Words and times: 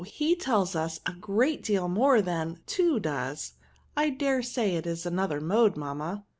he 0.03 0.35
tells 0.35 0.75
us 0.75 0.99
a 1.05 1.11
great 1.13 1.61
deal 1.63 1.87
more 1.87 2.23
than 2.23 2.57
to 2.65 2.99
does. 2.99 3.53
I 3.95 4.09
dare 4.09 4.41
say 4.41 4.73
it 4.75 4.87
is 4.87 5.05
another 5.05 5.39
mode, 5.39 5.77
mamma." 5.77 6.25